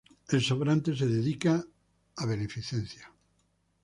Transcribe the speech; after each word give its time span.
El 0.31 0.41
sobrante 0.41 0.95
se 0.95 1.05
dedicaba 1.05 1.63
a 2.15 2.25
beneficencia. 2.25 3.13